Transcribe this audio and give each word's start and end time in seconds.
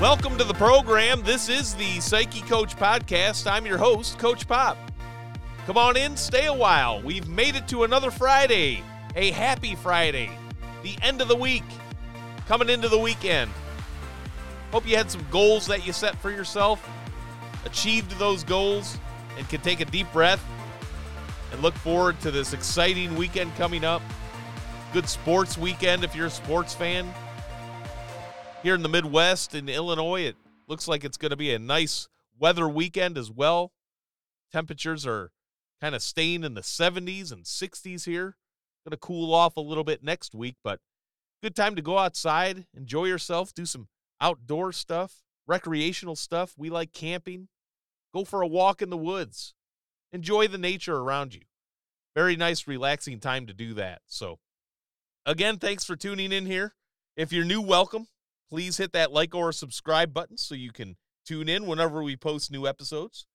Welcome 0.00 0.38
to 0.38 0.44
the 0.44 0.54
program. 0.54 1.20
This 1.24 1.50
is 1.50 1.74
the 1.74 2.00
Psyche 2.00 2.40
Coach 2.40 2.74
Podcast. 2.74 3.46
I'm 3.46 3.66
your 3.66 3.76
host, 3.76 4.18
Coach 4.18 4.48
Pop. 4.48 4.78
Come 5.66 5.76
on 5.76 5.94
in, 5.98 6.16
stay 6.16 6.46
a 6.46 6.54
while. 6.54 7.02
We've 7.02 7.28
made 7.28 7.54
it 7.54 7.68
to 7.68 7.84
another 7.84 8.10
Friday, 8.10 8.82
a 9.14 9.30
happy 9.32 9.74
Friday, 9.74 10.30
the 10.82 10.96
end 11.02 11.20
of 11.20 11.28
the 11.28 11.36
week, 11.36 11.64
coming 12.48 12.70
into 12.70 12.88
the 12.88 12.98
weekend. 12.98 13.50
Hope 14.72 14.88
you 14.88 14.96
had 14.96 15.10
some 15.10 15.22
goals 15.30 15.66
that 15.66 15.86
you 15.86 15.92
set 15.92 16.16
for 16.16 16.30
yourself, 16.30 16.82
achieved 17.66 18.18
those 18.18 18.42
goals, 18.42 18.96
and 19.36 19.46
can 19.50 19.60
take 19.60 19.80
a 19.80 19.84
deep 19.84 20.10
breath 20.14 20.42
and 21.52 21.60
look 21.60 21.74
forward 21.74 22.18
to 22.22 22.30
this 22.30 22.54
exciting 22.54 23.16
weekend 23.16 23.54
coming 23.56 23.84
up. 23.84 24.00
Good 24.94 25.10
sports 25.10 25.58
weekend 25.58 26.04
if 26.04 26.16
you're 26.16 26.28
a 26.28 26.30
sports 26.30 26.72
fan. 26.72 27.12
Here 28.62 28.74
in 28.74 28.82
the 28.82 28.90
Midwest 28.90 29.54
in 29.54 29.70
Illinois, 29.70 30.24
it 30.24 30.36
looks 30.68 30.86
like 30.86 31.02
it's 31.02 31.16
going 31.16 31.30
to 31.30 31.36
be 31.36 31.54
a 31.54 31.58
nice 31.58 32.08
weather 32.38 32.68
weekend 32.68 33.16
as 33.16 33.30
well. 33.30 33.72
Temperatures 34.52 35.06
are 35.06 35.30
kind 35.80 35.94
of 35.94 36.02
staying 36.02 36.44
in 36.44 36.52
the 36.52 36.60
70s 36.60 37.32
and 37.32 37.44
60s 37.44 38.04
here. 38.04 38.36
Going 38.84 38.90
to 38.90 38.98
cool 38.98 39.32
off 39.32 39.56
a 39.56 39.62
little 39.62 39.82
bit 39.82 40.02
next 40.02 40.34
week, 40.34 40.56
but 40.62 40.78
good 41.42 41.56
time 41.56 41.74
to 41.74 41.80
go 41.80 41.96
outside, 41.96 42.66
enjoy 42.76 43.06
yourself, 43.06 43.54
do 43.54 43.64
some 43.64 43.88
outdoor 44.20 44.72
stuff, 44.72 45.22
recreational 45.46 46.14
stuff. 46.14 46.52
We 46.58 46.68
like 46.68 46.92
camping. 46.92 47.48
Go 48.12 48.26
for 48.26 48.42
a 48.42 48.46
walk 48.46 48.82
in 48.82 48.90
the 48.90 48.96
woods. 48.98 49.54
Enjoy 50.12 50.48
the 50.48 50.58
nature 50.58 50.98
around 50.98 51.32
you. 51.32 51.42
Very 52.14 52.36
nice, 52.36 52.66
relaxing 52.66 53.20
time 53.20 53.46
to 53.46 53.54
do 53.54 53.72
that. 53.74 54.02
So, 54.06 54.38
again, 55.24 55.56
thanks 55.56 55.86
for 55.86 55.96
tuning 55.96 56.30
in 56.30 56.44
here. 56.44 56.74
If 57.16 57.32
you're 57.32 57.46
new, 57.46 57.62
welcome. 57.62 58.08
Please 58.50 58.78
hit 58.78 58.92
that 58.92 59.12
like 59.12 59.34
or 59.34 59.52
subscribe 59.52 60.12
button 60.12 60.36
so 60.36 60.54
you 60.54 60.72
can 60.72 60.96
tune 61.24 61.48
in 61.48 61.66
whenever 61.66 62.02
we 62.02 62.16
post 62.16 62.50
new 62.50 62.66
episodes. 62.66 63.26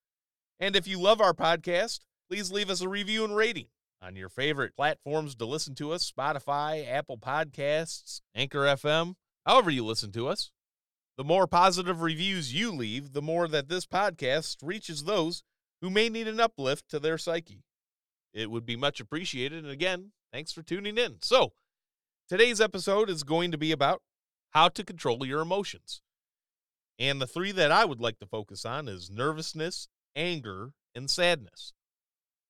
And 0.60 0.76
if 0.76 0.88
you 0.88 1.00
love 1.00 1.22
our 1.22 1.34
podcast, 1.34 2.02
please 2.30 2.52
leave 2.52 2.70
us 2.70 2.82
a 2.82 2.90
review 2.90 3.24
and 3.24 3.36
rating 3.36 3.68
on 4.02 4.16
your 4.16 4.30
favorite 4.30 4.76
platforms 4.76 5.36
to 5.36 5.46
listen 5.46 5.74
to 5.76 5.92
us 5.92 6.12
Spotify, 6.12 6.90
Apple 6.90 7.18
Podcasts, 7.18 8.22
Anchor 8.36 8.66
FM, 8.66 9.16
however 9.46 9.70
you 9.70 9.86
listen 9.86 10.12
to 10.14 10.28
us. 10.28 10.52
The 11.18 11.24
more 11.24 11.48
positive 11.48 12.02
reviews 12.02 12.54
you 12.54 12.72
leave, 12.72 13.14
the 13.14 13.22
more 13.22 13.48
that 13.48 13.70
this 13.70 13.86
podcast 13.86 14.58
reaches 14.62 15.06
those 15.06 15.44
who 15.82 15.90
may 15.90 16.10
need 16.10 16.28
an 16.28 16.42
uplift 16.42 16.90
to 16.90 17.00
their 17.00 17.18
psyche. 17.18 17.64
It 18.34 18.52
would 18.52 18.66
be 18.66 18.76
much 18.76 19.00
appreciated. 19.00 19.64
And 19.64 19.72
again, 19.72 20.12
thanks 20.34 20.52
for 20.52 20.62
tuning 20.62 20.98
in. 20.98 21.18
So, 21.22 21.54
today's 22.28 22.60
episode 22.60 23.10
is 23.10 23.24
going 23.24 23.52
to 23.54 23.58
be 23.58 23.72
about 23.72 24.02
how 24.56 24.70
to 24.70 24.86
control 24.86 25.26
your 25.26 25.42
emotions. 25.42 26.02
And 26.98 27.22
the 27.22 27.28
three 27.28 27.52
that 27.52 27.74
I 27.74 27.84
would 27.84 28.00
like 28.00 28.20
to 28.20 28.26
focus 28.26 28.64
on 28.64 28.88
is 28.88 29.12
nervousness, 29.12 29.90
anger, 30.16 30.72
and 30.96 31.10
sadness. 31.10 31.74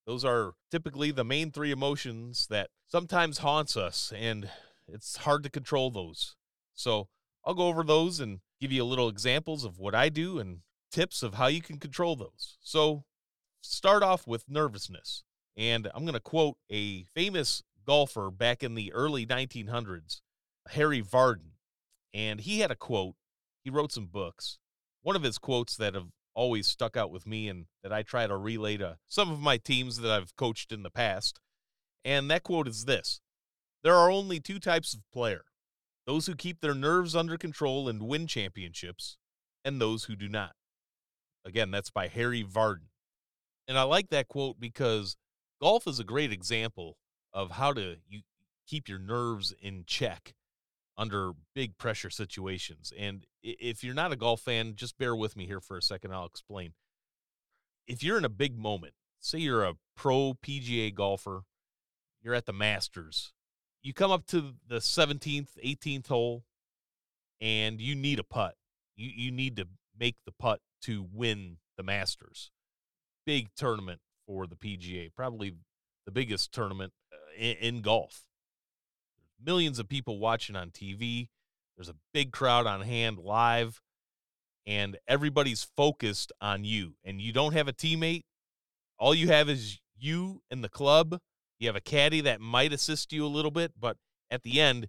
Those 0.06 0.24
are 0.24 0.54
typically 0.70 1.10
the 1.10 1.24
main 1.24 1.52
three 1.52 1.72
emotions 1.72 2.46
that 2.52 2.70
sometimes 2.88 3.40
haunts 3.40 3.76
us 3.76 4.14
and 4.16 4.52
it's 4.88 5.18
hard 5.18 5.42
to 5.44 5.50
control 5.50 5.90
those. 5.90 6.36
So, 6.76 7.08
I'll 7.44 7.56
go 7.56 7.68
over 7.68 7.84
those 7.84 8.20
and 8.20 8.40
give 8.62 8.72
you 8.72 8.84
a 8.84 8.86
little 8.86 9.10
examples 9.10 9.66
of 9.66 9.80
what 9.80 9.96
I 9.96 10.10
do 10.10 10.38
and 10.38 10.60
tips 10.92 11.24
of 11.24 11.36
how 11.36 11.48
you 11.48 11.62
can 11.62 11.80
control 11.80 12.16
those. 12.16 12.58
So, 12.62 13.04
start 13.62 14.04
off 14.04 14.28
with 14.28 14.46
nervousness. 14.48 15.24
And 15.58 15.90
I'm 15.96 16.04
going 16.04 16.14
to 16.14 16.20
quote 16.20 16.58
a 16.70 17.06
famous 17.16 17.64
golfer 17.84 18.30
back 18.30 18.62
in 18.62 18.76
the 18.76 18.94
early 18.94 19.26
1900s, 19.26 20.22
Harry 20.70 21.02
Vardon. 21.02 21.55
And 22.16 22.40
he 22.40 22.62
had 22.62 22.72
a 22.72 22.76
quote. 22.76 23.16
He 23.62 23.70
wrote 23.70 23.92
some 23.92 24.06
books. 24.06 24.58
One 25.02 25.18
of 25.18 25.24
his 25.24 25.38
quotes 25.38 25.76
that 25.76 25.96
have 25.96 26.08
always 26.34 26.66
stuck 26.66 26.96
out 26.96 27.12
with 27.12 27.28
me 27.28 27.50
and 27.50 27.66
that 27.84 27.92
I 27.92 28.04
try 28.04 28.26
to 28.26 28.38
relay 28.38 28.78
to 28.78 28.98
some 29.08 29.30
of 29.30 29.42
my 29.42 29.58
teams 29.58 29.98
that 29.98 30.10
I've 30.10 30.36
coached 30.38 30.72
in 30.72 30.82
the 30.82 30.90
past. 30.90 31.42
And 32.06 32.32
that 32.32 32.44
quote 32.44 32.70
is 32.70 32.86
this 32.86 33.20
There 33.84 33.96
are 33.96 34.10
only 34.10 34.40
two 34.40 34.60
types 34.60 34.94
of 34.94 35.02
player 35.12 35.44
those 36.08 36.28
who 36.28 36.36
keep 36.36 36.62
their 36.62 36.74
nerves 36.74 37.16
under 37.16 37.38
control 37.38 37.90
and 37.90 38.04
win 38.04 38.28
championships, 38.28 39.18
and 39.66 39.82
those 39.82 40.06
who 40.06 40.16
do 40.16 40.30
not. 40.30 40.54
Again, 41.44 41.70
that's 41.70 41.90
by 41.90 42.08
Harry 42.08 42.44
Vardon. 42.44 42.90
And 43.68 43.78
I 43.78 43.84
like 43.84 44.10
that 44.10 44.30
quote 44.30 44.60
because 44.60 45.18
golf 45.60 45.86
is 45.86 46.00
a 46.00 46.06
great 46.06 46.32
example 46.32 46.98
of 47.34 47.52
how 47.52 47.74
to 47.74 47.98
you 48.08 48.22
keep 48.66 48.88
your 48.88 49.00
nerves 49.00 49.54
in 49.60 49.84
check 49.86 50.34
under 50.98 51.34
big 51.54 51.78
pressure 51.78 52.10
situations. 52.10 52.94
And 52.98 53.26
if 53.44 53.84
you're 53.84 53.94
not 53.94 54.12
a 54.12 54.16
golf 54.16 54.42
fan, 54.42 54.76
just 54.76 54.98
bear 54.98 55.16
with 55.16 55.36
me 55.36 55.46
here 55.46 55.60
for 55.60 55.78
a 55.78 55.82
second. 55.82 56.14
I'll 56.14 56.26
explain. 56.26 56.74
If 57.88 58.04
you're 58.04 58.18
in 58.18 58.26
a 58.26 58.30
big 58.30 58.58
moment, 58.58 58.94
say 59.20 59.40
you're 59.40 59.64
a 59.64 59.76
pro 59.96 60.34
PGA 60.34 60.94
golfer, 60.94 61.44
you're 62.22 62.34
at 62.34 62.46
the 62.46 62.54
Masters, 62.54 63.34
you 63.84 63.94
come 63.94 64.10
up 64.10 64.26
to 64.28 64.54
the 64.68 64.78
17th, 64.78 65.50
18th 65.64 66.08
hole, 66.08 66.44
and 67.40 67.80
you 67.80 67.94
need 67.94 68.18
a 68.20 68.24
putt. 68.24 68.56
You 68.96 69.12
you 69.14 69.32
need 69.32 69.58
to 69.58 69.68
make 69.98 70.16
the 70.26 70.32
putt 70.32 70.62
to 70.84 71.06
win 71.14 71.58
the 71.78 71.84
Masters. 71.84 72.52
Big 73.26 73.50
tournament 73.56 74.00
for 74.26 74.48
the 74.48 74.56
PGA, 74.56 75.14
probably 75.16 75.56
the 76.06 76.12
biggest 76.12 76.52
tournament 76.52 76.94
uh, 77.14 77.18
in, 77.38 77.58
in 77.58 77.82
golf. 77.82 78.24
Millions 79.44 79.80
of 79.80 79.88
people 79.88 80.20
watching 80.20 80.56
on 80.56 80.72
TV. 80.72 81.28
There's 81.76 81.90
a 81.90 81.96
big 82.14 82.32
crowd 82.32 82.68
on 82.68 82.82
hand 82.82 83.20
live, 83.20 83.82
and 84.66 84.98
everybody's 85.08 85.68
focused 85.76 86.32
on 86.40 86.64
you. 86.64 86.96
And 87.04 87.22
you 87.22 87.34
don't 87.34 87.54
have 87.54 87.68
a 87.68 87.74
teammate. 87.74 88.24
All 88.98 89.14
you 89.14 89.28
have 89.28 89.50
is 89.50 89.80
you 89.98 90.42
and 90.50 90.64
the 90.64 90.70
club 90.70 91.20
you 91.60 91.68
have 91.68 91.76
a 91.76 91.82
caddy 91.82 92.22
that 92.22 92.42
might 92.42 92.74
assist 92.74 93.14
you 93.14 93.26
a 93.26 93.28
little 93.28 93.52
bit, 93.52 93.74
but 93.80 93.98
at 94.30 94.44
the 94.44 94.60
end, 94.60 94.88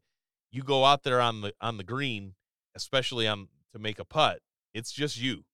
you 0.51 0.63
go 0.63 0.85
out 0.85 1.05
there 1.05 1.21
on 1.21 1.43
the 1.43 1.53
on 1.61 1.77
the 1.77 1.85
green, 1.85 2.35
especially 2.75 3.27
on 3.27 3.49
to 3.73 3.79
make 3.79 3.99
a 3.99 4.05
putt. 4.05 4.41
It's 4.75 4.93
just 4.93 5.21
you, 5.21 5.45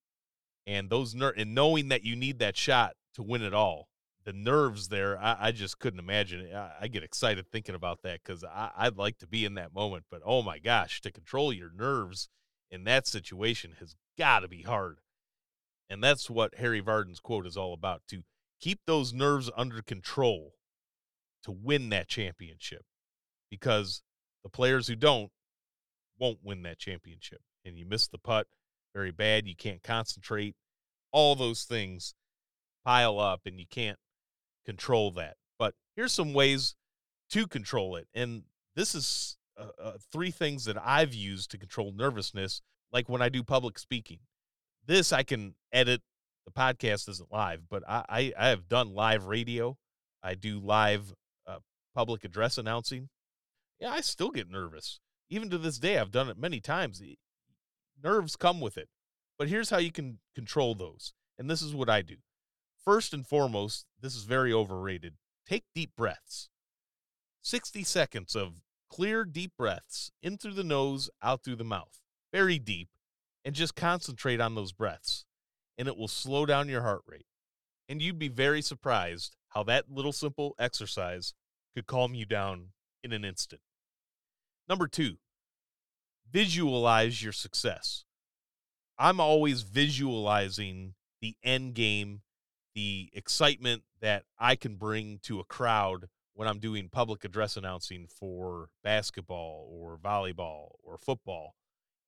and 0.66 0.90
those 0.90 1.14
ner- 1.14 1.34
and 1.36 1.54
knowing 1.54 1.88
that 1.88 2.04
you 2.04 2.16
need 2.16 2.38
that 2.38 2.56
shot 2.56 2.94
to 3.14 3.22
win 3.22 3.42
it 3.42 3.54
all. 3.54 3.88
The 4.24 4.32
nerves 4.32 4.88
there, 4.88 5.18
I, 5.18 5.36
I 5.40 5.52
just 5.52 5.78
couldn't 5.78 5.98
imagine. 5.98 6.48
I, 6.54 6.70
I, 6.82 6.88
get 6.88 7.02
excited 7.02 7.46
thinking 7.50 7.74
about 7.74 8.02
that 8.02 8.20
because 8.24 8.44
I'd 8.44 8.96
like 8.96 9.18
to 9.18 9.26
be 9.26 9.44
in 9.44 9.54
that 9.54 9.74
moment. 9.74 10.04
But 10.10 10.22
oh 10.24 10.42
my 10.42 10.58
gosh, 10.58 11.00
to 11.00 11.10
control 11.10 11.52
your 11.52 11.70
nerves 11.76 12.28
in 12.70 12.84
that 12.84 13.06
situation 13.06 13.74
has 13.80 13.96
got 14.16 14.40
to 14.40 14.48
be 14.48 14.62
hard. 14.62 14.98
And 15.90 16.02
that's 16.02 16.30
what 16.30 16.54
Harry 16.56 16.80
Vardon's 16.80 17.20
quote 17.20 17.46
is 17.46 17.56
all 17.56 17.74
about 17.74 18.02
to 18.08 18.22
keep 18.60 18.80
those 18.86 19.12
nerves 19.12 19.50
under 19.56 19.82
control 19.82 20.54
to 21.42 21.50
win 21.50 21.88
that 21.90 22.08
championship 22.08 22.84
because 23.50 24.02
the 24.42 24.48
players 24.48 24.86
who 24.86 24.94
don't 24.94 25.30
won't 26.18 26.38
win 26.42 26.62
that 26.62 26.78
championship. 26.78 27.40
And 27.64 27.76
you 27.76 27.84
miss 27.84 28.08
the 28.08 28.18
putt 28.18 28.46
very 28.94 29.10
bad. 29.10 29.46
You 29.46 29.56
can't 29.56 29.82
concentrate. 29.82 30.54
All 31.10 31.34
those 31.34 31.64
things 31.64 32.14
pile 32.84 33.18
up 33.18 33.42
and 33.44 33.58
you 33.58 33.66
can't 33.68 33.98
control 34.64 35.10
that. 35.12 35.36
But 35.58 35.74
here's 35.96 36.12
some 36.12 36.32
ways 36.32 36.74
to 37.30 37.46
control 37.46 37.96
it. 37.96 38.08
And 38.14 38.44
this 38.74 38.94
is 38.94 39.36
uh, 39.58 39.68
uh, 39.82 39.92
three 40.12 40.30
things 40.30 40.64
that 40.64 40.76
I've 40.82 41.14
used 41.14 41.50
to 41.50 41.58
control 41.58 41.92
nervousness, 41.92 42.62
like 42.92 43.08
when 43.08 43.22
I 43.22 43.28
do 43.28 43.42
public 43.42 43.78
speaking. 43.78 44.18
This 44.86 45.12
I 45.12 45.22
can 45.22 45.54
edit. 45.72 46.02
The 46.44 46.52
podcast 46.52 47.08
isn't 47.08 47.30
live, 47.30 47.62
but 47.70 47.84
I, 47.88 48.04
I, 48.08 48.32
I 48.36 48.48
have 48.48 48.68
done 48.68 48.94
live 48.94 49.26
radio. 49.26 49.76
I 50.24 50.34
do 50.34 50.58
live 50.58 51.14
uh, 51.46 51.58
public 51.94 52.24
address 52.24 52.58
announcing, 52.58 53.08
yeah, 53.82 53.90
I 53.90 54.00
still 54.00 54.30
get 54.30 54.48
nervous. 54.48 55.00
Even 55.28 55.50
to 55.50 55.58
this 55.58 55.78
day, 55.78 55.98
I've 55.98 56.12
done 56.12 56.28
it 56.28 56.38
many 56.38 56.60
times. 56.60 57.02
Nerves 58.00 58.36
come 58.36 58.60
with 58.60 58.78
it. 58.78 58.88
But 59.36 59.48
here's 59.48 59.70
how 59.70 59.78
you 59.78 59.90
can 59.90 60.20
control 60.36 60.76
those. 60.76 61.14
And 61.36 61.50
this 61.50 61.62
is 61.62 61.74
what 61.74 61.90
I 61.90 62.00
do. 62.02 62.14
First 62.84 63.14
and 63.14 63.26
foremost, 63.26 63.86
this 64.00 64.16
is 64.16 64.24
very 64.24 64.52
overrated. 64.52 65.14
Take 65.46 65.64
deep 65.74 65.92
breaths. 65.96 66.48
60 67.42 67.84
seconds 67.84 68.34
of 68.34 68.62
clear, 68.90 69.24
deep 69.24 69.52
breaths 69.56 70.10
in 70.22 70.36
through 70.36 70.54
the 70.54 70.64
nose, 70.64 71.08
out 71.22 71.44
through 71.44 71.56
the 71.56 71.64
mouth. 71.64 72.00
Very 72.32 72.58
deep. 72.58 72.88
And 73.44 73.54
just 73.54 73.74
concentrate 73.74 74.40
on 74.40 74.54
those 74.54 74.72
breaths. 74.72 75.24
And 75.78 75.88
it 75.88 75.96
will 75.96 76.08
slow 76.08 76.46
down 76.46 76.68
your 76.68 76.82
heart 76.82 77.02
rate. 77.06 77.26
And 77.88 78.00
you'd 78.00 78.18
be 78.18 78.28
very 78.28 78.62
surprised 78.62 79.36
how 79.50 79.62
that 79.64 79.90
little 79.90 80.12
simple 80.12 80.54
exercise 80.58 81.34
could 81.74 81.86
calm 81.86 82.14
you 82.14 82.24
down 82.24 82.68
in 83.02 83.12
an 83.12 83.24
instant. 83.24 83.62
Number 84.68 84.86
two, 84.86 85.16
visualize 86.30 87.22
your 87.22 87.32
success. 87.32 88.04
I'm 88.98 89.20
always 89.20 89.62
visualizing 89.62 90.94
the 91.20 91.36
end 91.42 91.74
game, 91.74 92.22
the 92.74 93.10
excitement 93.12 93.82
that 94.00 94.24
I 94.38 94.56
can 94.56 94.76
bring 94.76 95.18
to 95.24 95.40
a 95.40 95.44
crowd 95.44 96.08
when 96.34 96.48
I'm 96.48 96.58
doing 96.58 96.88
public 96.88 97.24
address 97.24 97.56
announcing 97.56 98.06
for 98.06 98.68
basketball 98.82 99.68
or 99.70 99.98
volleyball 99.98 100.70
or 100.82 100.96
football. 100.96 101.54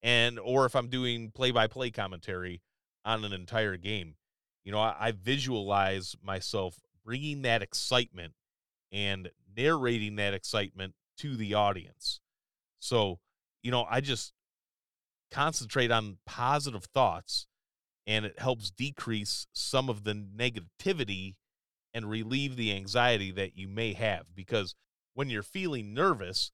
and 0.04 0.38
or 0.38 0.66
if 0.66 0.76
I'm 0.76 0.88
doing 0.88 1.30
play-by-play 1.30 1.90
commentary 1.90 2.60
on 3.04 3.24
an 3.24 3.32
entire 3.32 3.76
game, 3.78 4.16
you 4.62 4.70
know, 4.70 4.78
I, 4.78 4.94
I 5.00 5.12
visualize 5.12 6.14
myself 6.22 6.78
bringing 7.04 7.42
that 7.42 7.62
excitement 7.62 8.34
and 8.92 9.30
narrating 9.56 10.16
that 10.16 10.34
excitement 10.34 10.94
to 11.18 11.36
the 11.36 11.54
audience. 11.54 12.20
So, 12.78 13.18
you 13.62 13.70
know, 13.70 13.86
I 13.90 14.00
just 14.02 14.34
concentrate 15.30 15.90
on 15.90 16.18
positive 16.26 16.84
thoughts 16.84 17.46
and 18.06 18.24
it 18.24 18.38
helps 18.38 18.70
decrease 18.70 19.46
some 19.52 19.88
of 19.88 20.04
the 20.04 20.14
negativity 20.14 21.34
and 21.92 22.10
relieve 22.10 22.56
the 22.56 22.72
anxiety 22.72 23.30
that 23.30 23.56
you 23.56 23.68
may 23.68 23.92
have 23.92 24.26
because 24.34 24.74
when 25.14 25.30
you're 25.30 25.42
feeling 25.42 25.94
nervous, 25.94 26.50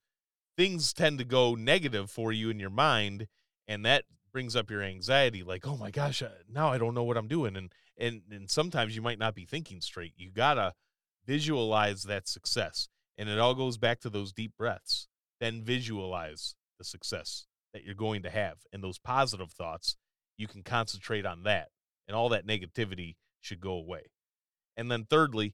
things 0.55 0.93
tend 0.93 1.17
to 1.17 1.25
go 1.25 1.55
negative 1.55 2.11
for 2.11 2.31
you 2.31 2.49
in 2.49 2.59
your 2.59 2.69
mind 2.69 3.27
and 3.67 3.85
that 3.85 4.05
brings 4.31 4.55
up 4.55 4.71
your 4.71 4.81
anxiety 4.81 5.43
like 5.43 5.67
oh 5.67 5.75
my 5.75 5.91
gosh 5.91 6.21
uh, 6.21 6.29
now 6.49 6.69
i 6.69 6.77
don't 6.77 6.93
know 6.93 7.03
what 7.03 7.17
i'm 7.17 7.27
doing 7.27 7.57
and 7.57 7.73
and 8.01 8.23
and 8.31 8.49
sometimes 8.49 8.95
you 8.95 9.01
might 9.01 9.19
not 9.19 9.35
be 9.35 9.45
thinking 9.45 9.79
straight. 9.79 10.13
You 10.17 10.31
gotta 10.31 10.73
visualize 11.25 12.03
that 12.03 12.27
success 12.27 12.89
and 13.17 13.29
it 13.29 13.39
all 13.39 13.53
goes 13.53 13.77
back 13.77 13.99
to 14.01 14.09
those 14.09 14.33
deep 14.33 14.53
breaths. 14.57 15.07
Then 15.39 15.63
visualize 15.63 16.55
the 16.77 16.83
success 16.83 17.45
that 17.73 17.83
you're 17.83 17.95
going 17.95 18.23
to 18.23 18.29
have 18.29 18.57
and 18.73 18.83
those 18.83 18.97
positive 18.97 19.51
thoughts 19.51 19.95
you 20.41 20.47
can 20.47 20.63
concentrate 20.63 21.25
on 21.25 21.43
that 21.43 21.69
and 22.07 22.15
all 22.15 22.29
that 22.29 22.47
negativity 22.47 23.15
should 23.39 23.61
go 23.61 23.73
away 23.73 24.11
and 24.75 24.91
then 24.91 25.05
thirdly 25.05 25.53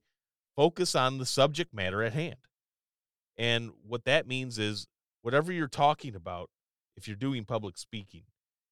focus 0.55 0.95
on 0.95 1.17
the 1.17 1.25
subject 1.25 1.73
matter 1.73 2.01
at 2.01 2.13
hand 2.13 2.37
and 3.37 3.71
what 3.85 4.05
that 4.05 4.27
means 4.27 4.57
is 4.57 4.87
whatever 5.21 5.51
you're 5.51 5.67
talking 5.67 6.15
about 6.15 6.49
if 6.95 7.07
you're 7.07 7.15
doing 7.15 7.45
public 7.45 7.77
speaking, 7.77 8.23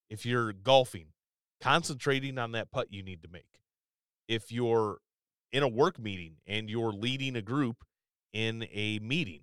if 0.09 0.25
you're 0.25 0.51
golfing, 0.51 1.07
concentrating 1.61 2.37
on 2.37 2.51
that 2.53 2.71
putt 2.71 2.91
you 2.91 3.03
need 3.03 3.21
to 3.21 3.29
make. 3.31 3.59
If 4.27 4.51
you're 4.51 4.97
in 5.51 5.61
a 5.61 5.67
work 5.67 5.99
meeting 5.99 6.37
and 6.47 6.69
you're 6.69 6.91
leading 6.91 7.35
a 7.35 7.41
group 7.41 7.85
in 8.33 8.67
a 8.73 8.99
meeting, 8.99 9.41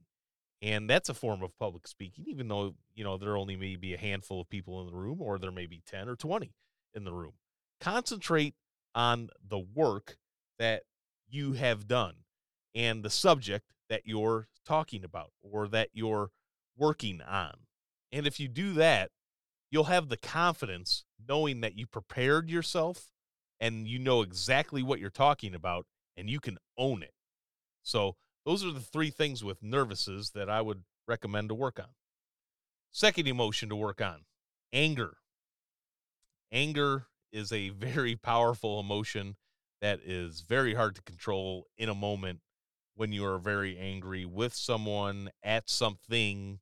and 0.62 0.88
that's 0.88 1.08
a 1.08 1.14
form 1.14 1.42
of 1.42 1.58
public 1.58 1.88
speaking, 1.88 2.24
even 2.28 2.46
though, 2.46 2.76
you 2.94 3.02
know, 3.02 3.18
there 3.18 3.36
only 3.36 3.56
may 3.56 3.74
be 3.74 3.94
a 3.94 3.98
handful 3.98 4.40
of 4.40 4.48
people 4.48 4.80
in 4.80 4.86
the 4.86 4.96
room 4.96 5.20
or 5.20 5.38
there 5.38 5.50
may 5.50 5.66
be 5.66 5.82
10 5.84 6.08
or 6.08 6.14
20 6.14 6.54
in 6.94 7.04
the 7.04 7.12
room. 7.12 7.32
Concentrate 7.80 8.54
on 8.94 9.28
the 9.46 9.58
work 9.58 10.18
that 10.60 10.84
you 11.28 11.54
have 11.54 11.88
done 11.88 12.14
and 12.76 13.02
the 13.02 13.10
subject 13.10 13.72
that 13.88 14.02
you're 14.04 14.46
talking 14.64 15.02
about 15.02 15.32
or 15.42 15.66
that 15.66 15.88
you're 15.92 16.30
working 16.76 17.20
on. 17.20 17.54
And 18.12 18.24
if 18.24 18.38
you 18.38 18.46
do 18.46 18.72
that, 18.74 19.10
you'll 19.70 19.84
have 19.84 20.08
the 20.08 20.16
confidence 20.16 21.04
knowing 21.28 21.60
that 21.62 21.76
you 21.76 21.86
prepared 21.88 22.48
yourself 22.48 23.10
and 23.58 23.88
you 23.88 23.98
know 23.98 24.22
exactly 24.22 24.82
what 24.82 25.00
you're 25.00 25.10
talking 25.10 25.54
about 25.54 25.86
and 26.16 26.30
you 26.30 26.38
can 26.38 26.58
own 26.78 27.02
it. 27.02 27.14
So, 27.82 28.14
those 28.44 28.64
are 28.64 28.72
the 28.72 28.80
three 28.80 29.10
things 29.10 29.44
with 29.44 29.62
nervouses 29.62 30.30
that 30.34 30.50
I 30.50 30.60
would 30.60 30.84
recommend 31.06 31.48
to 31.48 31.54
work 31.54 31.78
on. 31.78 31.90
Second 32.90 33.28
emotion 33.28 33.68
to 33.68 33.76
work 33.76 34.00
on 34.00 34.24
anger. 34.72 35.16
Anger 36.50 37.06
is 37.32 37.52
a 37.52 37.68
very 37.70 38.16
powerful 38.16 38.80
emotion 38.80 39.36
that 39.80 40.00
is 40.04 40.44
very 40.46 40.74
hard 40.74 40.94
to 40.94 41.02
control 41.02 41.66
in 41.76 41.88
a 41.88 41.94
moment 41.94 42.40
when 42.94 43.12
you 43.12 43.24
are 43.24 43.38
very 43.38 43.78
angry 43.78 44.24
with 44.24 44.54
someone 44.54 45.30
at 45.42 45.68
something 45.68 46.60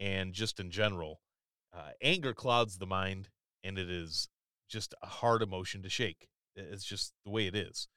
and 0.00 0.32
just 0.32 0.60
in 0.60 0.70
general. 0.70 1.20
Uh, 1.76 1.90
anger 2.00 2.32
clouds 2.32 2.78
the 2.78 2.86
mind, 2.86 3.28
and 3.62 3.76
it 3.78 3.90
is 3.90 4.28
just 4.68 4.94
a 5.02 5.06
hard 5.06 5.42
emotion 5.42 5.82
to 5.82 5.88
shake. 5.88 6.28
It's 6.56 6.84
just 6.84 7.12
the 7.24 7.30
way 7.30 7.46
it 7.46 7.54
is. 7.54 7.88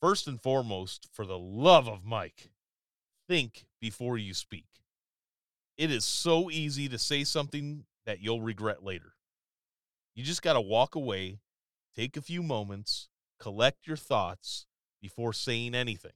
First 0.00 0.26
and 0.26 0.40
foremost, 0.40 1.08
for 1.12 1.26
the 1.26 1.38
love 1.38 1.86
of 1.86 2.04
Mike, 2.04 2.50
think 3.28 3.66
before 3.80 4.16
you 4.16 4.32
speak. 4.32 4.66
It 5.76 5.90
is 5.90 6.04
so 6.04 6.50
easy 6.50 6.88
to 6.88 6.98
say 6.98 7.24
something 7.24 7.84
that 8.06 8.20
you'll 8.20 8.40
regret 8.40 8.82
later. 8.82 9.14
You 10.14 10.24
just 10.24 10.42
got 10.42 10.54
to 10.54 10.60
walk 10.60 10.94
away, 10.94 11.38
take 11.94 12.16
a 12.16 12.22
few 12.22 12.42
moments, 12.42 13.08
collect 13.38 13.86
your 13.86 13.96
thoughts 13.96 14.66
before 15.00 15.32
saying 15.32 15.74
anything. 15.74 16.12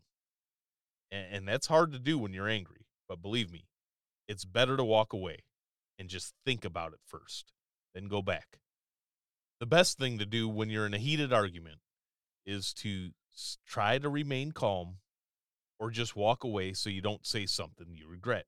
And, 1.11 1.27
and 1.31 1.49
that's 1.49 1.67
hard 1.67 1.93
to 1.93 1.99
do 1.99 2.19
when 2.19 2.33
you're 2.33 2.49
angry. 2.49 2.87
But 3.09 3.23
believe 3.23 3.53
me, 3.53 3.67
it's 4.27 4.45
better 4.45 4.77
to 4.77 4.85
walk 4.85 5.13
away 5.13 5.45
and 5.99 6.09
just 6.09 6.35
think 6.45 6.65
about 6.65 6.93
it 6.93 7.01
first, 7.07 7.53
then 7.95 8.09
go 8.09 8.23
back. 8.23 8.59
The 9.61 9.67
best 9.67 9.99
thing 9.99 10.19
to 10.19 10.27
do 10.27 10.49
when 10.49 10.71
you're 10.71 10.87
in 10.87 10.95
a 10.95 10.99
heated 10.99 11.33
argument 11.33 11.79
is 12.45 12.73
to 12.75 13.11
try 13.67 13.99
to 13.99 14.09
remain 14.09 14.53
calm 14.53 14.97
or 15.79 15.91
just 15.91 16.17
walk 16.17 16.45
away 16.45 16.73
so 16.73 16.91
you 16.91 17.01
don't 17.01 17.27
say 17.27 17.47
something 17.47 17.89
you 17.93 18.09
regret. 18.09 18.47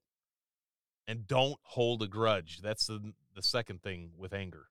And 1.08 1.26
don't 1.26 1.58
hold 1.62 2.02
a 2.02 2.08
grudge. 2.08 2.60
That's 2.62 2.86
the 2.86 3.12
the 3.34 3.42
second 3.42 3.82
thing 3.82 4.10
with 4.16 4.32
anger. 4.32 4.66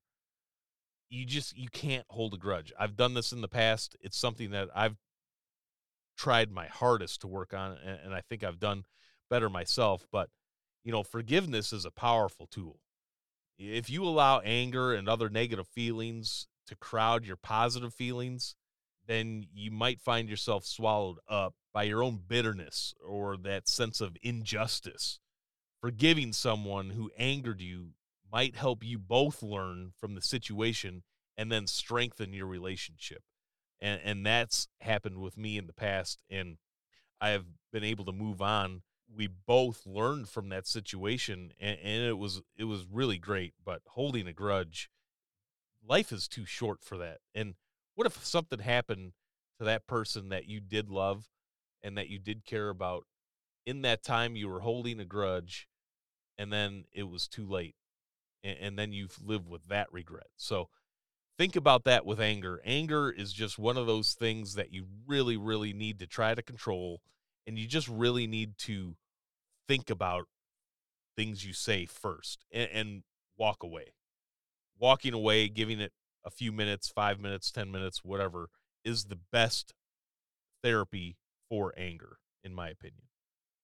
You 1.08 1.24
just 1.24 1.56
you 1.56 1.68
can't 1.68 2.04
hold 2.08 2.34
a 2.34 2.38
grudge. 2.38 2.72
I've 2.78 2.96
done 2.96 3.14
this 3.14 3.32
in 3.32 3.40
the 3.40 3.48
past. 3.48 3.96
It's 4.00 4.18
something 4.18 4.50
that 4.50 4.68
I've 4.74 4.96
tried 6.16 6.50
my 6.50 6.66
hardest 6.66 7.20
to 7.20 7.26
work 7.26 7.54
on 7.54 7.78
and, 7.84 8.00
and 8.04 8.14
I 8.14 8.20
think 8.20 8.42
I've 8.42 8.58
done 8.58 8.84
better 9.28 9.48
myself, 9.48 10.06
but 10.10 10.30
you 10.84 10.92
know, 10.92 11.02
forgiveness 11.02 11.72
is 11.72 11.84
a 11.84 11.90
powerful 11.90 12.46
tool. 12.46 12.80
If 13.58 13.90
you 13.90 14.04
allow 14.04 14.40
anger 14.40 14.94
and 14.94 15.08
other 15.08 15.28
negative 15.28 15.66
feelings 15.66 16.46
to 16.66 16.76
crowd 16.76 17.24
your 17.24 17.36
positive 17.36 17.92
feelings, 17.92 18.54
then 19.06 19.46
you 19.52 19.70
might 19.70 20.00
find 20.00 20.28
yourself 20.28 20.64
swallowed 20.64 21.18
up 21.28 21.54
by 21.72 21.84
your 21.84 22.02
own 22.02 22.20
bitterness 22.26 22.94
or 23.04 23.36
that 23.36 23.68
sense 23.68 24.00
of 24.00 24.16
injustice. 24.22 25.20
Forgiving 25.80 26.32
someone 26.32 26.90
who 26.90 27.10
angered 27.18 27.60
you 27.60 27.90
might 28.32 28.56
help 28.56 28.82
you 28.82 28.98
both 28.98 29.42
learn 29.42 29.92
from 29.96 30.14
the 30.14 30.22
situation 30.22 31.02
and 31.36 31.52
then 31.52 31.66
strengthen 31.66 32.32
your 32.32 32.46
relationship. 32.46 33.22
And 33.80 34.00
and 34.02 34.26
that's 34.26 34.68
happened 34.80 35.18
with 35.18 35.36
me 35.36 35.58
in 35.58 35.66
the 35.66 35.72
past 35.72 36.18
and 36.30 36.56
I 37.20 37.30
have 37.30 37.44
been 37.72 37.84
able 37.84 38.04
to 38.06 38.12
move 38.12 38.40
on 38.40 38.82
we 39.14 39.26
both 39.26 39.86
learned 39.86 40.28
from 40.28 40.48
that 40.48 40.66
situation 40.66 41.52
and, 41.60 41.78
and, 41.82 42.04
it 42.04 42.18
was 42.18 42.42
it 42.56 42.64
was 42.64 42.86
really 42.90 43.18
great 43.18 43.54
but 43.64 43.82
holding 43.86 44.26
a 44.26 44.32
grudge 44.32 44.90
life 45.86 46.10
is 46.12 46.26
too 46.26 46.44
short 46.44 46.82
for 46.82 46.96
that 46.98 47.18
and 47.34 47.54
what 47.96 48.06
if 48.06 48.24
something 48.24 48.60
happened 48.60 49.12
to 49.58 49.64
that 49.64 49.86
person 49.86 50.28
that 50.28 50.46
you 50.46 50.60
did 50.60 50.88
love 50.88 51.26
and 51.82 51.98
that 51.98 52.08
you 52.08 52.18
did 52.18 52.44
care 52.44 52.68
about 52.68 53.04
in 53.64 53.82
that 53.82 54.04
time 54.04 54.36
you 54.36 54.48
were 54.48 54.60
holding 54.60 55.00
a 55.00 55.04
grudge 55.04 55.66
and 56.38 56.52
then 56.52 56.84
it 56.92 57.08
was 57.08 57.26
too 57.26 57.46
late 57.46 57.74
and, 58.44 58.56
and 58.60 58.78
then 58.78 58.92
you've 58.92 59.18
lived 59.20 59.48
with 59.48 59.66
that 59.66 59.92
regret 59.92 60.28
so 60.36 60.68
think 61.36 61.56
about 61.56 61.82
that 61.82 62.06
with 62.06 62.20
anger 62.20 62.60
anger 62.64 63.10
is 63.10 63.32
just 63.32 63.58
one 63.58 63.76
of 63.76 63.88
those 63.88 64.14
things 64.14 64.54
that 64.54 64.72
you 64.72 64.86
really 65.06 65.36
really 65.36 65.72
need 65.72 65.98
to 65.98 66.06
try 66.06 66.32
to 66.34 66.42
control 66.42 67.00
and 67.46 67.58
you 67.58 67.66
just 67.66 67.88
really 67.88 68.28
need 68.28 68.56
to 68.56 68.94
think 69.66 69.90
about 69.90 70.28
things 71.16 71.44
you 71.44 71.52
say 71.52 71.86
first 71.86 72.44
and, 72.52 72.68
and 72.72 73.02
walk 73.36 73.62
away. 73.62 73.94
Walking 74.78 75.14
away, 75.14 75.48
giving 75.48 75.80
it 75.80 75.92
a 76.26 76.30
few 76.30 76.50
minutes, 76.50 76.88
five 76.88 77.20
minutes, 77.20 77.52
10 77.52 77.70
minutes, 77.70 78.00
whatever, 78.02 78.48
is 78.84 79.04
the 79.04 79.18
best 79.32 79.72
therapy 80.62 81.16
for 81.48 81.72
anger, 81.78 82.18
in 82.42 82.52
my 82.52 82.68
opinion. 82.68 83.04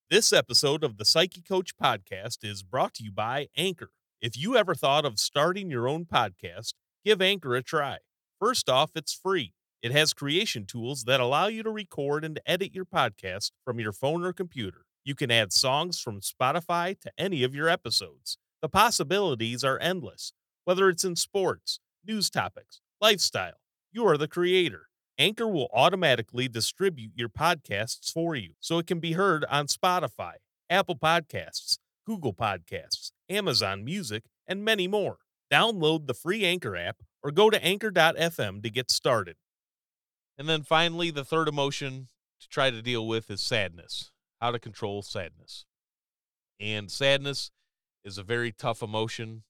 This 0.09 0.33
episode 0.33 0.85
of 0.85 0.97
the 0.97 1.04
Psyche 1.04 1.42
Coach 1.42 1.76
podcast 1.76 2.38
is 2.45 2.62
brought 2.62 2.95
to 2.95 3.02
you 3.04 3.11
by 3.11 3.49
Anchor. 3.57 3.90
If 4.21 4.38
you 4.38 4.57
ever 4.57 4.75
thought 4.76 5.04
of 5.04 5.19
starting 5.19 5.71
your 5.71 5.88
own 5.88 6.04
podcast, 6.04 6.75
give 7.04 7.21
Anchor 7.21 7.57
a 7.57 7.62
try. 7.62 7.99
First 8.38 8.69
off, 8.69 8.92
it's 8.95 9.12
free. 9.12 9.54
It 9.83 9.90
has 9.90 10.14
creation 10.14 10.64
tools 10.64 11.04
that 11.04 11.19
allow 11.19 11.49
you 11.49 11.64
to 11.64 11.71
record 11.71 12.25
and 12.25 12.38
edit 12.47 12.73
your 12.73 12.85
podcast 12.85 13.50
from 13.64 13.81
your 13.81 13.92
phone 13.92 14.25
or 14.25 14.33
computer. 14.33 14.85
You 15.04 15.16
can 15.16 15.33
add 15.33 15.52
songs 15.52 15.99
from 15.99 16.21
Spotify 16.21 16.99
to 17.00 17.11
any 17.19 17.42
of 17.42 17.57
your 17.57 17.69
episodes. 17.69 18.38
The 18.61 18.69
possibilities 18.69 19.64
are 19.64 19.81
endless. 19.81 20.33
Whether 20.64 20.88
it's 20.88 21.02
in 21.02 21.16
sports, 21.16 21.81
news 22.07 22.31
topics, 22.31 22.81
lifestyle, 23.01 23.61
you 23.93 24.07
are 24.07 24.17
the 24.17 24.29
creator. 24.29 24.89
Anchor 25.19 25.47
will 25.47 25.69
automatically 25.73 26.49
distribute 26.49 27.13
your 27.15 27.29
podcasts 27.29 28.13
for 28.13 28.35
you 28.35 28.55
so 28.61 28.79
it 28.79 28.87
can 28.87 28.99
be 28.99 29.13
heard 29.13 29.45
on 29.51 29.67
Spotify, 29.67 30.35
Apple 30.71 30.97
Podcasts, 30.97 31.79
Google 32.07 32.33
Podcasts, 32.33 33.13
Amazon 33.29 33.85
Music, 33.85 34.25
and 34.47 34.65
many 34.65 34.89
more. 34.89 35.19
Download 35.53 36.07
the 36.07 36.15
free 36.15 36.45
Anchor 36.45 36.77
app 36.77 36.97
or 37.23 37.31
go 37.31 37.51
to 37.51 37.63
anchor.fm 37.63 38.63
to 38.63 38.71
get 38.71 38.91
started. 38.91 39.37
And 40.39 40.49
then 40.49 40.63
finally, 40.63 41.11
the 41.11 41.25
third 41.25 41.47
emotion 41.47 42.09
to 42.41 42.49
try 42.49 42.71
to 42.71 42.83
deal 42.83 43.07
with 43.07 43.31
is 43.31 43.41
sadness. 43.41 44.11
How 44.41 44.51
to 44.51 44.59
control 44.59 45.03
sadness. 45.03 45.67
And 46.59 46.91
sadness 46.91 47.51
is 48.05 48.19
a 48.19 48.23
very 48.23 48.51
tough 48.51 48.83
emotion, 48.83 49.45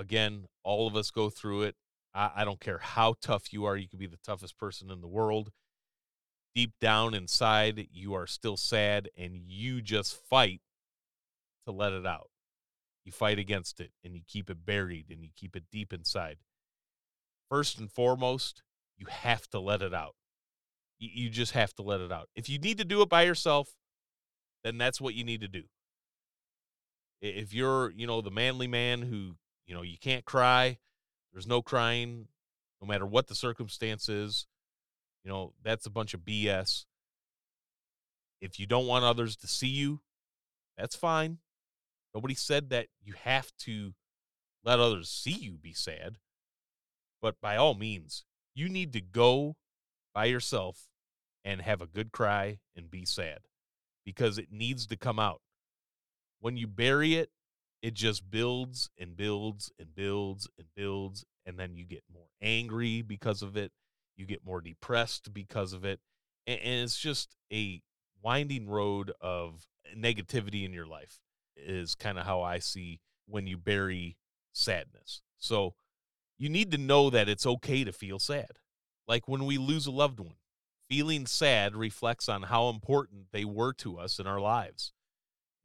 Again, 0.00 0.46
all 0.64 0.86
of 0.86 0.96
us 0.96 1.10
go 1.10 1.28
through 1.28 1.62
it. 1.62 1.76
I, 2.14 2.30
I 2.36 2.44
don't 2.44 2.58
care 2.58 2.78
how 2.78 3.14
tough 3.20 3.52
you 3.52 3.66
are, 3.66 3.76
you 3.76 3.86
could 3.86 3.98
be 3.98 4.06
the 4.06 4.16
toughest 4.24 4.56
person 4.56 4.90
in 4.90 5.02
the 5.02 5.06
world. 5.06 5.50
Deep 6.54 6.72
down 6.80 7.12
inside, 7.12 7.86
you 7.92 8.14
are 8.14 8.26
still 8.26 8.56
sad 8.56 9.10
and 9.16 9.42
you 9.46 9.82
just 9.82 10.16
fight 10.16 10.62
to 11.66 11.70
let 11.70 11.92
it 11.92 12.06
out. 12.06 12.30
You 13.04 13.12
fight 13.12 13.38
against 13.38 13.78
it 13.78 13.92
and 14.02 14.14
you 14.14 14.22
keep 14.26 14.48
it 14.48 14.64
buried 14.64 15.06
and 15.10 15.22
you 15.22 15.28
keep 15.36 15.54
it 15.54 15.64
deep 15.70 15.92
inside. 15.92 16.38
First 17.50 17.78
and 17.78 17.92
foremost, 17.92 18.62
you 18.96 19.06
have 19.08 19.48
to 19.50 19.60
let 19.60 19.82
it 19.82 19.92
out. 19.92 20.14
You 20.98 21.28
just 21.28 21.52
have 21.52 21.74
to 21.74 21.82
let 21.82 22.00
it 22.00 22.10
out. 22.10 22.28
If 22.34 22.48
you 22.48 22.58
need 22.58 22.78
to 22.78 22.84
do 22.84 23.02
it 23.02 23.08
by 23.08 23.22
yourself, 23.22 23.76
then 24.64 24.78
that's 24.78 25.00
what 25.00 25.14
you 25.14 25.24
need 25.24 25.40
to 25.42 25.48
do. 25.48 25.64
If 27.20 27.52
you're, 27.52 27.90
you 27.90 28.06
know, 28.06 28.20
the 28.22 28.30
manly 28.30 28.66
man 28.66 29.02
who, 29.02 29.36
you 29.66 29.74
know, 29.74 29.82
you 29.82 29.98
can't 29.98 30.24
cry, 30.24 30.78
there's 31.32 31.46
no 31.46 31.62
crying, 31.62 32.28
no 32.80 32.88
matter 32.88 33.06
what 33.06 33.28
the 33.28 33.34
circumstances. 33.34 34.46
you 35.24 35.30
know, 35.30 35.52
that's 35.62 35.86
a 35.86 35.90
bunch 35.90 36.14
of 36.14 36.20
BS. 36.20 36.86
If 38.40 38.58
you 38.58 38.66
don't 38.66 38.86
want 38.86 39.04
others 39.04 39.36
to 39.36 39.46
see 39.46 39.68
you, 39.68 40.00
that's 40.78 40.96
fine. 40.96 41.38
Nobody 42.14 42.34
said 42.34 42.70
that 42.70 42.86
you 43.02 43.14
have 43.22 43.52
to 43.60 43.92
let 44.64 44.80
others 44.80 45.08
see 45.10 45.32
you 45.32 45.52
be 45.52 45.72
sad. 45.72 46.16
But 47.20 47.40
by 47.40 47.56
all 47.56 47.74
means, 47.74 48.24
you 48.54 48.68
need 48.68 48.92
to 48.94 49.00
go 49.00 49.56
by 50.14 50.24
yourself 50.26 50.88
and 51.44 51.60
have 51.60 51.80
a 51.80 51.86
good 51.86 52.12
cry 52.12 52.58
and 52.74 52.90
be 52.90 53.04
sad 53.04 53.40
because 54.04 54.38
it 54.38 54.50
needs 54.50 54.86
to 54.86 54.96
come 54.96 55.18
out. 55.18 55.40
When 56.40 56.56
you 56.56 56.66
bury 56.66 57.16
it, 57.16 57.30
it 57.82 57.94
just 57.94 58.30
builds 58.30 58.90
and 58.98 59.16
builds 59.16 59.72
and 59.78 59.94
builds 59.94 60.48
and 60.58 60.66
builds. 60.74 61.24
And 61.46 61.58
then 61.58 61.76
you 61.76 61.84
get 61.84 62.04
more 62.12 62.28
angry 62.42 63.02
because 63.02 63.42
of 63.42 63.56
it. 63.56 63.72
You 64.16 64.26
get 64.26 64.44
more 64.44 64.60
depressed 64.60 65.32
because 65.32 65.72
of 65.72 65.84
it. 65.84 66.00
And, 66.46 66.60
it's 66.62 66.98
just 66.98 67.36
a 67.52 67.82
winding 68.22 68.68
road 68.68 69.12
of 69.20 69.66
negativity 69.96 70.64
in 70.64 70.72
your 70.72 70.86
life, 70.86 71.20
is 71.56 71.94
kind 71.94 72.18
of 72.18 72.26
how 72.26 72.42
I 72.42 72.58
see 72.58 73.00
when 73.26 73.46
you 73.46 73.56
bury 73.56 74.16
sadness. 74.52 75.22
So 75.38 75.74
you 76.38 76.48
need 76.48 76.70
to 76.72 76.78
know 76.78 77.10
that 77.10 77.28
it's 77.28 77.46
okay 77.46 77.84
to 77.84 77.92
feel 77.92 78.18
sad. 78.18 78.50
Like 79.08 79.26
when 79.26 79.46
we 79.46 79.58
lose 79.58 79.86
a 79.86 79.90
loved 79.90 80.20
one, 80.20 80.36
feeling 80.88 81.26
sad 81.26 81.74
reflects 81.74 82.28
on 82.28 82.42
how 82.42 82.68
important 82.68 83.26
they 83.32 83.44
were 83.44 83.72
to 83.74 83.98
us 83.98 84.18
in 84.18 84.26
our 84.26 84.40
lives. 84.40 84.92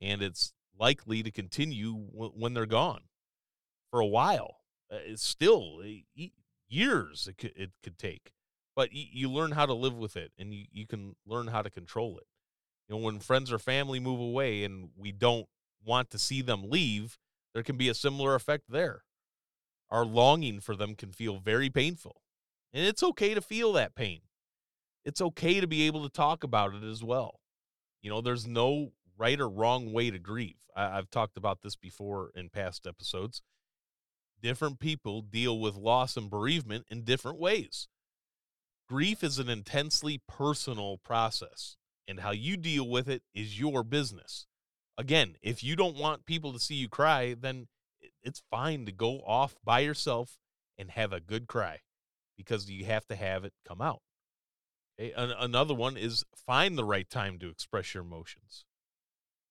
And 0.02 0.22
it's 0.22 0.54
likely 0.80 1.24
to 1.24 1.32
continue 1.32 1.94
w- 2.12 2.32
when 2.36 2.54
they're 2.54 2.66
gone 2.66 3.04
for 3.92 4.00
a 4.00 4.06
while. 4.06 4.58
Uh, 4.92 4.98
it's 5.06 5.26
still 5.26 5.82
uh, 5.84 6.24
years 6.68 7.28
it 7.28 7.38
could, 7.38 7.54
it 7.56 7.72
could 7.84 7.98
take, 7.98 8.32
but 8.76 8.90
y- 8.94 9.10
you 9.12 9.30
learn 9.30 9.52
how 9.52 9.66
to 9.66 9.74
live 9.74 9.96
with 9.96 10.16
it 10.16 10.32
and 10.38 10.54
you, 10.54 10.66
you 10.72 10.86
can 10.88 11.16
learn 11.26 11.48
how 11.48 11.62
to 11.62 11.70
control 11.70 12.18
it. 12.18 12.28
You 12.88 12.96
know, 12.96 13.02
when 13.02 13.20
friends 13.20 13.52
or 13.52 13.60
family 13.60 14.00
move 14.00 14.20
away 14.20 14.64
and 14.64 14.90
we 14.96 15.12
don't 15.12 15.48
want 15.84 16.10
to 16.12 16.20
see 16.20 16.42
them 16.42 16.70
leave, 16.70 17.18
there 17.54 17.64
can 17.64 17.78
be 17.78 17.90
a 17.90 17.96
similar 17.96 18.36
effect 18.36 18.66
there. 18.70 19.04
Our 19.90 20.06
longing 20.06 20.60
for 20.60 20.76
them 20.76 20.96
can 20.96 21.12
feel 21.12 21.40
very 21.40 21.70
painful. 21.70 22.22
And 22.74 22.86
it's 22.86 23.04
okay 23.04 23.34
to 23.34 23.42
feel 23.42 23.72
that 23.74 23.96
pain. 23.96 24.22
It's 25.04 25.22
okay 25.22 25.62
to 25.62 25.68
be 25.68 25.84
able 25.88 26.04
to 26.04 26.10
talk 26.10 26.44
about 26.44 26.74
it 26.74 26.84
as 26.84 27.04
well. 27.04 27.40
You 28.02 28.10
know, 28.10 28.22
there's 28.22 28.46
no 28.46 28.92
right 29.18 29.40
or 29.40 29.50
wrong 29.50 29.92
way 29.92 30.12
to 30.12 30.20
grieve. 30.20 30.58
I, 30.76 30.96
have 30.96 31.10
talked 31.10 31.38
about 31.38 31.62
this 31.62 31.76
before 31.76 32.32
in 32.36 32.50
past 32.50 32.86
episodes. 32.86 33.42
Different 34.42 34.80
people 34.80 35.22
deal 35.22 35.60
with 35.60 35.76
loss 35.76 36.18
and 36.18 36.30
bereavement 36.30 36.86
in 36.90 37.04
different 37.04 37.40
ways. 37.40 37.88
Grief 38.88 39.24
is 39.24 39.40
an 39.40 39.50
intensely 39.50 40.22
personal 40.28 40.98
process, 40.98 41.78
and 42.08 42.20
how 42.20 42.32
you 42.32 42.56
deal 42.56 42.88
with 42.88 43.10
it 43.10 43.24
is 43.34 43.60
your 43.60 43.84
business. 43.84 44.46
Again, 44.98 45.36
if 45.42 45.64
you 45.64 45.76
don't 45.76 45.98
want 45.98 46.26
people 46.26 46.54
to 46.54 46.60
see 46.60 46.76
you 46.76 46.88
cry, 46.88 47.36
then 47.40 47.68
it's 48.22 48.44
fine 48.52 48.86
to 48.86 48.92
go 48.92 49.22
off 49.26 49.56
by 49.64 49.80
yourself 49.80 50.38
and 50.78 50.92
have 50.92 51.12
a 51.12 51.20
good 51.20 51.48
cry 51.48 51.80
because 52.38 52.70
you 52.70 52.86
have 52.86 53.08
to 53.08 53.16
have 53.16 53.46
it 53.46 53.54
come 53.68 53.82
out. 53.82 54.02
Okay? 55.00 55.14
another 55.16 55.74
one 55.74 55.98
is 55.98 56.24
find 56.36 56.78
the 56.78 56.86
right 56.86 57.10
time 57.10 57.40
to 57.40 57.50
express 57.50 57.94
your 57.94 58.04
emotions 58.04 58.66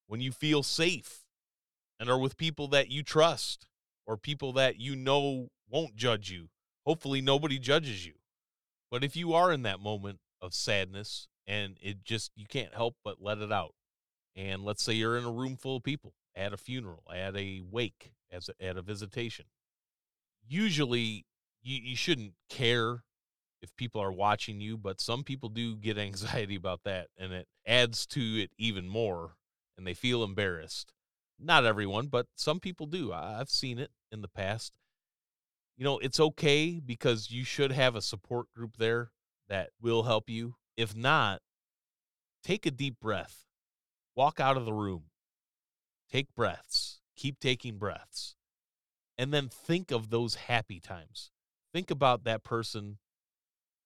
when 0.06 0.20
you 0.20 0.32
feel 0.32 0.62
safe 0.62 1.24
and 1.98 2.08
are 2.08 2.18
with 2.18 2.36
people 2.36 2.68
that 2.68 2.90
you 2.90 3.02
trust 3.02 3.66
or 4.06 4.16
people 4.16 4.52
that 4.52 4.78
you 4.78 4.94
know 4.94 5.48
won't 5.70 5.96
judge 5.96 6.30
you. 6.30 6.48
Hopefully, 6.84 7.20
nobody 7.20 7.58
judges 7.58 8.04
you. 8.04 8.12
But 8.90 9.02
if 9.02 9.16
you 9.16 9.32
are 9.32 9.52
in 9.52 9.62
that 9.62 9.80
moment 9.80 10.18
of 10.42 10.54
sadness 10.54 11.28
and 11.46 11.76
it 11.80 12.04
just, 12.04 12.30
you 12.36 12.46
can't 12.46 12.74
help 12.74 12.96
but 13.04 13.22
let 13.22 13.38
it 13.38 13.50
out. 13.50 13.74
And 14.36 14.64
let's 14.64 14.82
say 14.82 14.92
you're 14.92 15.16
in 15.16 15.24
a 15.24 15.32
room 15.32 15.56
full 15.56 15.76
of 15.76 15.82
people 15.82 16.12
at 16.34 16.52
a 16.52 16.56
funeral, 16.56 17.02
at 17.12 17.36
a 17.36 17.62
wake, 17.70 18.12
as 18.30 18.48
a, 18.48 18.64
at 18.64 18.76
a 18.76 18.82
visitation. 18.82 19.46
Usually, 20.46 21.24
you, 21.62 21.80
you 21.82 21.96
shouldn't 21.96 22.34
care 22.48 23.04
if 23.62 23.74
people 23.76 24.00
are 24.00 24.12
watching 24.12 24.60
you, 24.60 24.76
but 24.76 25.00
some 25.00 25.24
people 25.24 25.48
do 25.48 25.76
get 25.76 25.96
anxiety 25.98 26.56
about 26.56 26.80
that, 26.84 27.08
and 27.16 27.32
it 27.32 27.48
adds 27.66 28.06
to 28.06 28.20
it 28.20 28.50
even 28.58 28.86
more 28.86 29.36
and 29.76 29.86
they 29.86 29.94
feel 29.94 30.22
embarrassed. 30.22 30.92
Not 31.38 31.64
everyone, 31.64 32.06
but 32.06 32.26
some 32.34 32.60
people 32.60 32.86
do. 32.86 33.12
I've 33.12 33.50
seen 33.50 33.78
it 33.78 33.90
in 34.12 34.22
the 34.22 34.28
past. 34.28 34.72
You 35.76 35.84
know, 35.84 35.98
it's 35.98 36.20
okay 36.20 36.80
because 36.84 37.30
you 37.30 37.44
should 37.44 37.72
have 37.72 37.96
a 37.96 38.02
support 38.02 38.46
group 38.54 38.76
there 38.76 39.10
that 39.48 39.70
will 39.80 40.04
help 40.04 40.30
you. 40.30 40.54
If 40.76 40.94
not, 40.94 41.42
take 42.44 42.66
a 42.66 42.70
deep 42.70 43.00
breath, 43.00 43.46
walk 44.14 44.38
out 44.38 44.56
of 44.56 44.64
the 44.64 44.72
room, 44.72 45.04
take 46.10 46.32
breaths, 46.34 47.00
keep 47.16 47.40
taking 47.40 47.78
breaths, 47.78 48.36
and 49.18 49.32
then 49.32 49.48
think 49.48 49.90
of 49.90 50.10
those 50.10 50.34
happy 50.34 50.78
times. 50.78 51.30
Think 51.72 51.90
about 51.90 52.24
that 52.24 52.44
person 52.44 52.98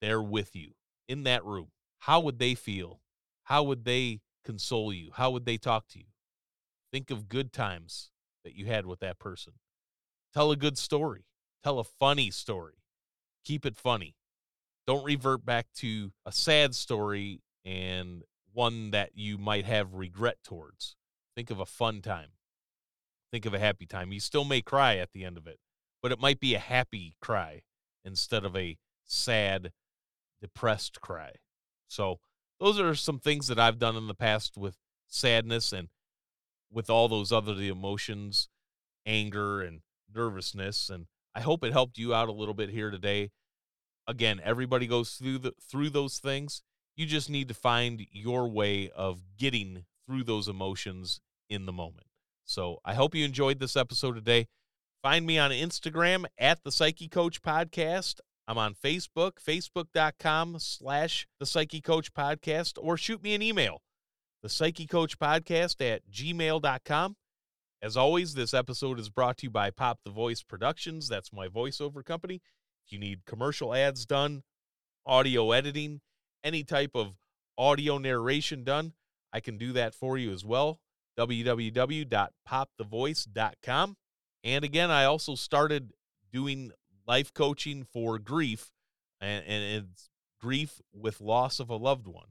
there 0.00 0.22
with 0.22 0.54
you 0.54 0.72
in 1.08 1.22
that 1.24 1.44
room. 1.44 1.68
How 2.00 2.20
would 2.20 2.38
they 2.38 2.54
feel? 2.54 3.00
How 3.44 3.62
would 3.62 3.84
they 3.84 4.20
console 4.44 4.92
you? 4.92 5.10
How 5.14 5.30
would 5.30 5.44
they 5.44 5.56
talk 5.56 5.88
to 5.88 5.98
you? 5.98 6.06
Think 6.92 7.10
of 7.10 7.28
good 7.28 7.52
times 7.52 8.10
that 8.44 8.54
you 8.54 8.66
had 8.66 8.86
with 8.86 9.00
that 9.00 9.18
person. 9.18 9.54
Tell 10.32 10.50
a 10.50 10.56
good 10.56 10.78
story. 10.78 11.24
Tell 11.62 11.78
a 11.78 11.84
funny 11.84 12.30
story. 12.30 12.82
Keep 13.44 13.66
it 13.66 13.76
funny. 13.76 14.14
Don't 14.86 15.04
revert 15.04 15.44
back 15.44 15.66
to 15.76 16.12
a 16.24 16.32
sad 16.32 16.74
story 16.74 17.42
and 17.64 18.22
one 18.52 18.90
that 18.92 19.10
you 19.14 19.36
might 19.36 19.64
have 19.66 19.94
regret 19.94 20.38
towards. 20.42 20.96
Think 21.36 21.50
of 21.50 21.60
a 21.60 21.66
fun 21.66 22.00
time. 22.00 22.30
Think 23.30 23.44
of 23.44 23.52
a 23.52 23.58
happy 23.58 23.86
time. 23.86 24.12
You 24.12 24.20
still 24.20 24.44
may 24.44 24.62
cry 24.62 24.96
at 24.96 25.12
the 25.12 25.24
end 25.24 25.36
of 25.36 25.46
it, 25.46 25.58
but 26.02 26.12
it 26.12 26.20
might 26.20 26.40
be 26.40 26.54
a 26.54 26.58
happy 26.58 27.14
cry 27.20 27.62
instead 28.04 28.44
of 28.44 28.56
a 28.56 28.78
sad, 29.04 29.72
depressed 30.40 31.00
cry. 31.00 31.32
So 31.86 32.20
those 32.60 32.78
are 32.80 32.94
some 32.94 33.18
things 33.18 33.48
that 33.48 33.58
I've 33.58 33.78
done 33.78 33.96
in 33.96 34.08
the 34.08 34.14
past 34.14 34.56
with 34.56 34.76
sadness 35.06 35.72
and 35.72 35.88
with 36.70 36.90
all 36.90 37.08
those 37.08 37.32
other 37.32 37.54
the 37.54 37.68
emotions, 37.68 38.48
anger 39.06 39.60
and 39.62 39.80
nervousness 40.14 40.90
and 40.90 41.06
I 41.38 41.40
hope 41.40 41.62
it 41.62 41.72
helped 41.72 41.98
you 41.98 42.12
out 42.12 42.28
a 42.28 42.32
little 42.32 42.52
bit 42.52 42.70
here 42.70 42.90
today. 42.90 43.30
Again, 44.08 44.40
everybody 44.42 44.88
goes 44.88 45.12
through 45.12 45.38
the 45.38 45.52
through 45.70 45.90
those 45.90 46.18
things. 46.18 46.62
You 46.96 47.06
just 47.06 47.30
need 47.30 47.46
to 47.46 47.54
find 47.54 48.04
your 48.10 48.48
way 48.48 48.90
of 48.90 49.22
getting 49.36 49.84
through 50.04 50.24
those 50.24 50.48
emotions 50.48 51.20
in 51.48 51.64
the 51.64 51.72
moment. 51.72 52.08
So, 52.44 52.80
I 52.84 52.94
hope 52.94 53.14
you 53.14 53.24
enjoyed 53.24 53.60
this 53.60 53.76
episode 53.76 54.14
today. 54.16 54.48
Find 55.00 55.26
me 55.26 55.38
on 55.38 55.52
Instagram 55.52 56.24
at 56.38 56.64
the 56.64 56.72
Psyche 56.72 57.06
Coach 57.06 57.40
Podcast. 57.40 58.18
I'm 58.48 58.56
on 58.56 58.74
Facebook, 58.74 59.32
facebook.com 59.46 60.56
slash 60.58 61.28
the 61.38 61.44
Psyche 61.44 61.82
Coach 61.82 62.14
Podcast, 62.14 62.78
or 62.80 62.96
shoot 62.96 63.22
me 63.22 63.34
an 63.34 63.42
email, 63.42 63.82
the 64.42 64.48
Psyche 64.48 64.86
Coach 64.86 65.18
Podcast 65.18 65.86
at 65.86 66.00
gmail.com. 66.10 67.16
As 67.82 67.94
always, 67.94 68.32
this 68.32 68.54
episode 68.54 68.98
is 68.98 69.10
brought 69.10 69.36
to 69.38 69.46
you 69.46 69.50
by 69.50 69.70
Pop 69.70 69.98
the 70.02 70.10
Voice 70.10 70.42
Productions. 70.42 71.08
That's 71.08 71.30
my 71.30 71.48
voiceover 71.48 72.02
company. 72.02 72.40
If 72.86 72.92
you 72.92 72.98
need 72.98 73.26
commercial 73.26 73.74
ads 73.74 74.06
done, 74.06 74.44
audio 75.04 75.52
editing, 75.52 76.00
any 76.42 76.64
type 76.64 76.92
of 76.94 77.18
audio 77.58 77.98
narration 77.98 78.64
done, 78.64 78.94
I 79.30 79.40
can 79.40 79.58
do 79.58 79.74
that 79.74 79.94
for 79.94 80.16
you 80.16 80.32
as 80.32 80.42
well. 80.42 80.80
www.popthevoice.com. 81.18 83.96
And 84.42 84.64
again, 84.64 84.90
I 84.90 85.04
also 85.04 85.34
started 85.34 85.92
doing 86.32 86.72
life 87.08 87.32
coaching 87.32 87.84
for 87.90 88.18
grief 88.18 88.70
and, 89.20 89.42
and 89.46 89.84
it's 89.86 90.10
grief 90.40 90.80
with 90.92 91.20
loss 91.20 91.58
of 91.58 91.70
a 91.70 91.76
loved 91.76 92.06
one. 92.06 92.28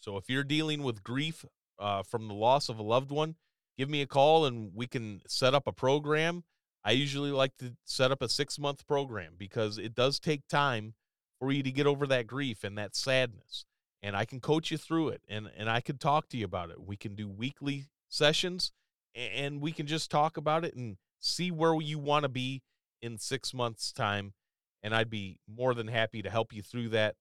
So 0.00 0.16
if 0.16 0.28
you're 0.28 0.44
dealing 0.44 0.82
with 0.82 1.02
grief 1.02 1.44
uh, 1.78 2.02
from 2.02 2.28
the 2.28 2.34
loss 2.34 2.68
of 2.68 2.78
a 2.78 2.82
loved 2.82 3.10
one, 3.10 3.34
give 3.76 3.88
me 3.88 4.02
a 4.02 4.06
call 4.06 4.44
and 4.44 4.70
we 4.74 4.86
can 4.86 5.22
set 5.26 5.54
up 5.54 5.66
a 5.66 5.72
program. 5.72 6.44
I 6.84 6.92
usually 6.92 7.32
like 7.32 7.56
to 7.56 7.74
set 7.84 8.12
up 8.12 8.22
a 8.22 8.28
six 8.28 8.58
month 8.58 8.86
program 8.86 9.34
because 9.36 9.78
it 9.78 9.94
does 9.94 10.20
take 10.20 10.46
time 10.48 10.94
for 11.40 11.50
you 11.50 11.62
to 11.62 11.70
get 11.72 11.86
over 11.86 12.06
that 12.06 12.26
grief 12.26 12.62
and 12.62 12.76
that 12.78 12.94
sadness. 12.94 13.64
And 14.02 14.14
I 14.14 14.24
can 14.24 14.40
coach 14.40 14.70
you 14.70 14.76
through 14.76 15.08
it 15.08 15.22
and, 15.28 15.50
and 15.56 15.68
I 15.68 15.80
can 15.80 15.98
talk 15.98 16.28
to 16.28 16.36
you 16.36 16.44
about 16.44 16.70
it. 16.70 16.80
We 16.80 16.96
can 16.96 17.14
do 17.14 17.28
weekly 17.28 17.86
sessions 18.08 18.70
and 19.14 19.60
we 19.60 19.72
can 19.72 19.86
just 19.86 20.10
talk 20.10 20.36
about 20.36 20.64
it 20.64 20.74
and 20.74 20.98
see 21.18 21.50
where 21.50 21.80
you 21.80 21.98
want 21.98 22.22
to 22.22 22.28
be 22.28 22.62
in 23.02 23.18
six 23.18 23.52
months' 23.52 23.92
time. 23.92 24.32
And 24.82 24.94
I'd 24.94 25.10
be 25.10 25.40
more 25.48 25.74
than 25.74 25.88
happy 25.88 26.22
to 26.22 26.30
help 26.30 26.52
you 26.52 26.62
through 26.62 26.90
that. 26.90 27.16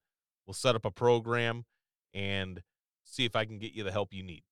We'll 0.46 0.54
set 0.54 0.76
up 0.76 0.86
a 0.86 0.92
program 0.92 1.66
and 2.14 2.62
see 3.04 3.26
if 3.26 3.36
I 3.36 3.46
can 3.46 3.58
get 3.58 3.74
you 3.74 3.84
the 3.84 3.92
help 3.92 4.14
you 4.14 4.24
need. 4.24 4.44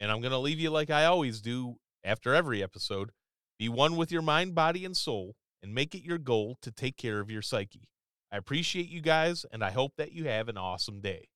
And 0.00 0.10
I'm 0.10 0.20
going 0.20 0.32
to 0.32 0.38
leave 0.38 0.60
you 0.60 0.70
like 0.70 0.90
I 0.90 1.04
always 1.04 1.40
do 1.40 1.76
after 2.04 2.34
every 2.34 2.62
episode 2.62 3.10
be 3.58 3.68
one 3.68 3.96
with 3.96 4.10
your 4.10 4.22
mind, 4.22 4.54
body, 4.54 4.84
and 4.84 4.96
soul, 4.96 5.36
and 5.62 5.74
make 5.74 5.94
it 5.94 6.02
your 6.02 6.18
goal 6.18 6.58
to 6.62 6.70
take 6.70 6.96
care 6.96 7.20
of 7.20 7.30
your 7.30 7.42
psyche. 7.42 7.88
I 8.32 8.36
appreciate 8.36 8.88
you 8.88 9.00
guys, 9.00 9.46
and 9.52 9.62
I 9.62 9.70
hope 9.70 9.92
that 9.96 10.12
you 10.12 10.24
have 10.24 10.48
an 10.48 10.58
awesome 10.58 11.00
day. 11.00 11.28